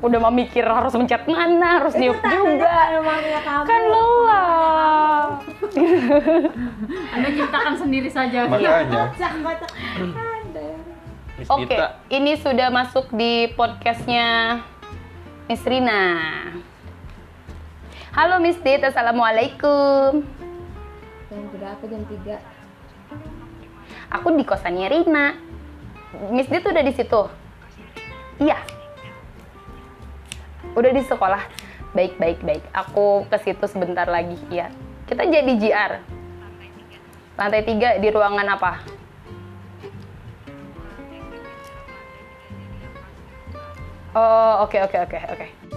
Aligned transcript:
udah 0.00 0.18
mau 0.18 0.32
mikir 0.32 0.64
harus 0.64 0.96
mencet 0.96 1.28
mana, 1.28 1.84
harus 1.84 1.92
niup 1.96 2.16
juga. 2.24 2.72
kamu. 3.44 3.66
Kan 3.68 3.82
lelah. 3.84 5.24
Anda 7.14 7.28
ciptakan 7.36 7.74
sendiri 7.76 8.08
saja. 8.08 8.48
Makanya. 8.48 9.12
Oke, 11.48 11.72
Dita. 11.72 11.96
ini 12.12 12.36
sudah 12.36 12.68
masuk 12.68 13.08
di 13.16 13.48
podcastnya 13.56 14.60
Miss 15.48 15.64
Rina. 15.64 16.04
Halo 18.12 18.42
Miss 18.42 18.60
Dit, 18.60 18.84
Assalamualaikum. 18.84 20.20
Jam 21.30 21.42
berapa? 21.54 21.80
Jam 21.86 22.02
3. 22.08 22.36
Aku 24.20 24.34
di 24.36 24.44
kosannya 24.44 24.90
Rina. 24.90 25.38
Miss 26.28 26.50
Dit 26.50 26.66
udah 26.66 26.82
di 26.84 26.92
situ? 26.92 27.22
Iya. 28.40 28.79
Udah 30.80 30.96
di 30.96 31.04
sekolah. 31.04 31.44
Baik, 31.92 32.16
baik, 32.16 32.40
baik. 32.40 32.64
Aku 32.72 33.28
ke 33.28 33.36
situ 33.44 33.68
sebentar 33.68 34.08
lagi. 34.08 34.40
Iya. 34.48 34.72
Kita 35.04 35.28
jadi 35.28 35.52
JR. 35.60 35.92
Lantai 37.36 37.68
tiga 37.68 38.00
di 38.00 38.08
ruangan 38.08 38.48
apa? 38.56 38.80
Oh, 44.16 44.64
oke, 44.64 44.80
oke, 44.88 44.96
oke, 45.04 45.18
oke. 45.36 45.69